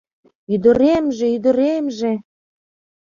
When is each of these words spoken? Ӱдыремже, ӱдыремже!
Ӱдыремже, 0.53 1.25
ӱдыремже! 1.35 2.11